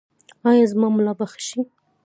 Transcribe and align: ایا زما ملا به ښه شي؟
ایا 0.49 0.65
زما 0.71 0.87
ملا 0.95 1.13
به 1.17 1.25
ښه 1.31 1.39
شي؟ 1.47 1.61